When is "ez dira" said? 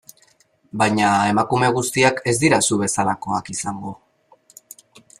2.33-2.61